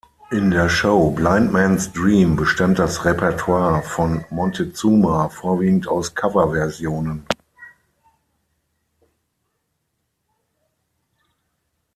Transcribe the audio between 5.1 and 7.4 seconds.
vorwiegend aus Coverversionen.